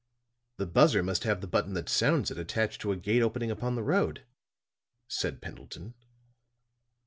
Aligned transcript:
"The 0.57 0.65
buzzer 0.65 1.03
must 1.03 1.25
have 1.25 1.41
the 1.41 1.47
button 1.47 1.75
that 1.75 1.87
sounds 1.87 2.31
it 2.31 2.39
attached 2.39 2.81
to 2.81 2.91
a 2.91 2.95
gate 2.95 3.21
opening 3.21 3.51
upon 3.51 3.75
the 3.75 3.83
road," 3.83 4.25
said 5.07 5.43
Pendleton. 5.43 5.93